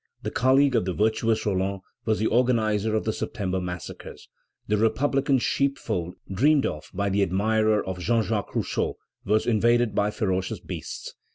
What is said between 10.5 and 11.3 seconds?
beasts.